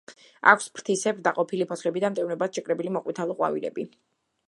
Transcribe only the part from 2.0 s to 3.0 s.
და მტევნებად შეკრებილი